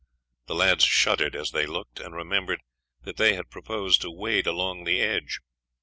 The 0.47 0.55
lads 0.55 0.83
shuddered 0.83 1.35
as 1.35 1.51
they 1.51 1.67
looked, 1.67 1.99
and 1.99 2.15
remembered 2.15 2.61
that 3.03 3.17
they 3.17 3.35
had 3.35 3.51
proposed 3.51 4.01
to 4.01 4.09
wade 4.09 4.47
along 4.47 4.83
the 4.83 4.99
edge. 4.99 5.41